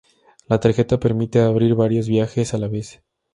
La 0.47 0.59
tarjeta 0.59 0.97
permite 0.99 1.41
"abrir" 1.41 1.75
varios 1.75 2.07
viajes 2.07 2.55
a 2.55 2.57
la 2.57 2.67
vez. 2.67 3.03